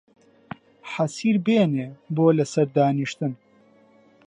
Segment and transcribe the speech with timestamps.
[0.91, 3.33] حەسیر بێنێ بۆ لە سەر دانیشتن